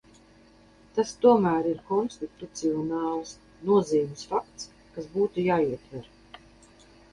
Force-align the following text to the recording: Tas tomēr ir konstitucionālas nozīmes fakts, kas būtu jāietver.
Tas 0.95 1.11
tomēr 1.25 1.69
ir 1.71 1.83
konstitucionālas 1.89 3.35
nozīmes 3.69 4.27
fakts, 4.33 4.69
kas 4.99 5.13
būtu 5.21 5.47
jāietver. 5.53 6.13